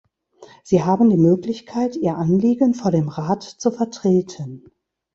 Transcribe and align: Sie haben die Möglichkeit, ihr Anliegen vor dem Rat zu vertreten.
Sie 0.63 0.81
haben 0.83 1.11
die 1.11 1.15
Möglichkeit, 1.17 1.95
ihr 1.95 2.17
Anliegen 2.17 2.73
vor 2.73 2.89
dem 2.89 3.07
Rat 3.07 3.43
zu 3.43 3.69
vertreten. 3.69 4.71